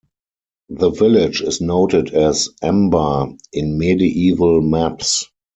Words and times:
The 0.69 0.89
village 0.89 1.41
is 1.41 1.61
noted 1.61 2.11
as 2.11 2.49
'Emba' 2.63 3.37
in 3.53 3.77
medieval 3.77 4.59
maps. 4.59 5.27